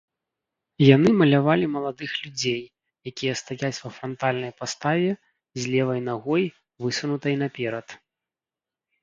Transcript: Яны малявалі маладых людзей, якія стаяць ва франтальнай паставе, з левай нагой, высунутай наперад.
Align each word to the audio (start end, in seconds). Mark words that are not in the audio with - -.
Яны 0.95 1.09
малявалі 1.21 1.65
маладых 1.75 2.11
людзей, 2.23 2.61
якія 3.11 3.33
стаяць 3.41 3.79
ва 3.83 3.91
франтальнай 3.99 4.53
паставе, 4.63 5.11
з 5.59 5.69
левай 5.75 5.99
нагой, 6.09 6.49
высунутай 6.87 7.35
наперад. 7.45 7.87